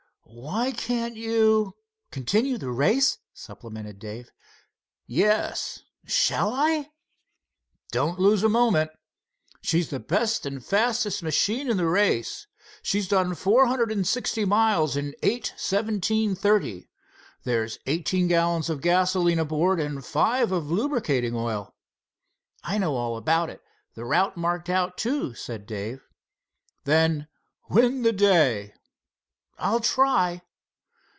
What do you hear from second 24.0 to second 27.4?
route marked out, too," said Dave. "Then